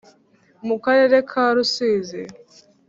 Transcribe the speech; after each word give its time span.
Mu 0.67 0.75
karere 0.83 1.17
ka 1.29 1.45
rusizi 1.55 2.21